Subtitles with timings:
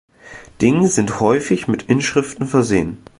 [0.61, 2.97] Ding sind häufig mit Inschriften versehen.